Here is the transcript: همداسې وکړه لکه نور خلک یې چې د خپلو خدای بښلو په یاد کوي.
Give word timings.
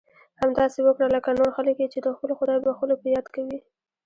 همداسې 0.41 0.79
وکړه 0.83 1.07
لکه 1.15 1.29
نور 1.39 1.49
خلک 1.57 1.75
یې 1.81 1.87
چې 1.93 1.99
د 2.01 2.07
خپلو 2.15 2.33
خدای 2.39 2.57
بښلو 2.65 2.95
په 3.01 3.07
یاد 3.15 3.25
کوي. 3.35 3.59